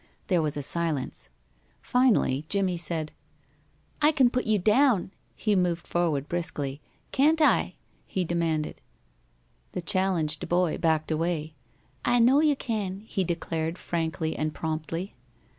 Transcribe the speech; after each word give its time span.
There 0.29 0.41
was 0.41 0.57
a 0.57 0.63
silence. 0.63 1.29
Finally 1.83 2.47
Jimmie 2.49 2.75
said: 2.75 3.11
"I 4.01 4.11
can 4.11 4.31
put 4.31 4.45
you 4.45 4.57
down." 4.57 5.11
He 5.35 5.55
moved 5.55 5.85
forward 5.85 6.27
briskly. 6.27 6.81
"Can't 7.11 7.39
I?" 7.39 7.75
he 8.07 8.25
demanded. 8.25 8.81
The 9.73 9.81
challenged 9.83 10.49
boy 10.49 10.79
backed 10.79 11.11
away. 11.11 11.53
"I 12.03 12.17
know 12.17 12.39
you 12.39 12.55
can," 12.55 13.01
he 13.05 13.23
declared, 13.23 13.77
frankly 13.77 14.35
and 14.35 14.55
promptly. 14.55 15.13